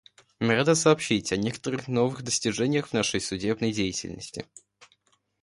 [0.39, 4.47] Мы рады сообщить о некоторых новых достижениях в нашей судебной деятельности.